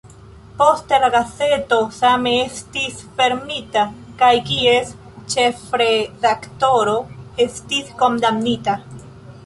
Poste 0.59 0.97
la 1.01 1.09
gazeto 1.15 1.77
same 1.97 2.31
estis 2.45 3.03
fermita, 3.19 3.85
kaj 4.23 4.31
kies 4.49 4.93
ĉefredaktoro 5.35 7.01
estis 7.47 7.95
kondamnita. 8.03 8.81